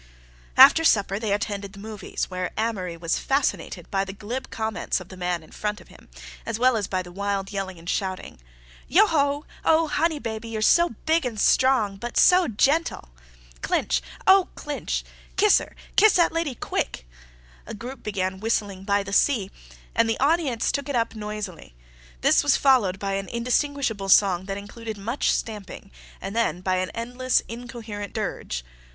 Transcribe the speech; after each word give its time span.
After 0.57 0.83
supper 0.83 1.19
they 1.19 1.31
attended 1.31 1.73
the 1.73 1.79
movies, 1.79 2.25
where 2.27 2.49
Amory 2.57 2.97
was 2.97 3.19
fascinated 3.19 3.91
by 3.91 4.03
the 4.03 4.13
glib 4.13 4.49
comments 4.49 4.99
of 4.99 5.13
a 5.13 5.15
man 5.15 5.43
in 5.43 5.51
front 5.51 5.79
of 5.79 5.89
him, 5.89 6.09
as 6.43 6.57
well 6.57 6.75
as 6.75 6.87
by 6.87 7.03
the 7.03 7.11
wild 7.11 7.51
yelling 7.51 7.77
and 7.77 7.87
shouting. 7.87 8.39
"Yoho!" 8.87 9.45
"Oh, 9.63 9.89
honey 9.89 10.17
baby—you're 10.17 10.63
so 10.63 10.95
big 11.05 11.23
and 11.23 11.39
strong, 11.39 11.97
but 11.97 12.13
oh, 12.13 12.19
so 12.19 12.47
gentle!" 12.47 13.09
"Clinch!" 13.61 14.01
"Oh, 14.25 14.49
Clinch!" 14.55 15.03
"Kiss 15.37 15.59
her, 15.59 15.75
kiss 15.95 16.17
'at 16.17 16.31
lady, 16.31 16.55
quick!" 16.55 17.05
"Oh 17.05 17.05
h 17.05 17.05
h—!" 17.05 17.71
A 17.73 17.73
group 17.75 18.01
began 18.01 18.39
whistling 18.39 18.83
"By 18.83 19.03
the 19.03 19.13
Sea," 19.13 19.51
and 19.93 20.09
the 20.09 20.19
audience 20.19 20.71
took 20.71 20.89
it 20.89 20.95
up 20.95 21.13
noisily. 21.13 21.75
This 22.21 22.41
was 22.41 22.57
followed 22.57 22.97
by 22.97 23.13
an 23.13 23.29
indistinguishable 23.29 24.09
song 24.09 24.45
that 24.45 24.57
included 24.57 24.97
much 24.97 25.31
stamping 25.31 25.91
and 26.19 26.35
then 26.35 26.61
by 26.61 26.77
an 26.77 26.89
endless, 26.95 27.43
incoherent 27.47 28.13
dirge. 28.13 28.65